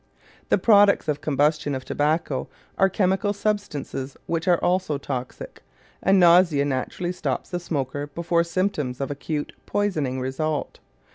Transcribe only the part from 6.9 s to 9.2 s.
stops the smoker before symptoms of